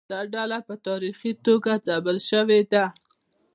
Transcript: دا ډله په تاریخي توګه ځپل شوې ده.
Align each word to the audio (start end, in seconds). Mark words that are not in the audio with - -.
دا 0.11 0.19
ډله 0.33 0.57
په 0.67 0.73
تاریخي 0.87 1.31
توګه 1.45 1.71
ځپل 1.87 2.17
شوې 2.29 2.61
ده. 2.71 2.85